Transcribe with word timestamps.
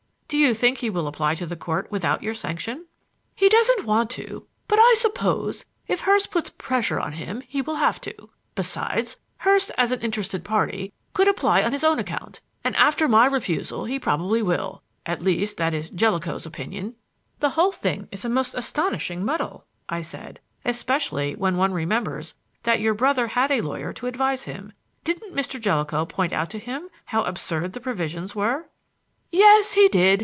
"Do 0.27 0.37
you 0.37 0.53
think 0.53 0.77
he 0.77 0.89
will 0.89 1.07
apply 1.07 1.35
to 1.35 1.45
the 1.45 1.57
Court 1.57 1.91
without 1.91 2.23
your 2.23 2.33
sanction?" 2.33 2.85
"He 3.35 3.49
doesn't 3.49 3.85
want 3.85 4.09
to; 4.11 4.47
but 4.69 4.79
I 4.79 4.95
suppose, 4.97 5.65
if 5.89 5.99
Hurst 5.99 6.31
puts 6.31 6.51
pressure 6.51 7.01
on 7.01 7.11
him, 7.11 7.41
he 7.49 7.61
will 7.61 7.75
have 7.75 7.99
to. 7.99 8.13
Besides, 8.55 9.17
Hurst, 9.39 9.71
as 9.77 9.91
an 9.91 9.99
interested 9.99 10.45
party, 10.45 10.93
could 11.11 11.27
apply 11.27 11.63
on 11.63 11.73
his 11.73 11.83
own 11.83 11.99
account, 11.99 12.39
and 12.63 12.77
after 12.77 13.09
my 13.09 13.25
refusal 13.25 13.83
he 13.83 13.99
probably 13.99 14.41
will; 14.41 14.81
at 15.05 15.21
least, 15.21 15.57
that 15.57 15.73
is 15.73 15.89
Jellicoe's 15.89 16.45
opinion." 16.45 16.95
"The 17.39 17.49
whole 17.49 17.73
thing 17.73 18.07
is 18.09 18.23
a 18.23 18.29
most 18.29 18.55
astonishing 18.55 19.25
muddle," 19.25 19.65
I 19.89 20.01
said, 20.01 20.39
"especially 20.63 21.35
when 21.35 21.57
one 21.57 21.73
remembers 21.73 22.35
that 22.63 22.79
your 22.79 22.93
brother 22.93 23.27
had 23.27 23.51
a 23.51 23.59
lawyer 23.59 23.91
to 23.91 24.07
advise 24.07 24.43
him. 24.43 24.71
Didn't 25.03 25.35
Mr. 25.35 25.59
Jellicoe 25.59 26.05
point 26.05 26.31
out 26.31 26.49
to 26.51 26.57
him 26.57 26.87
how 27.07 27.23
absurd 27.23 27.73
the 27.73 27.81
provisions 27.81 28.33
were?" 28.33 28.69
"Yes, 29.33 29.73
he 29.73 29.89
did. 29.89 30.19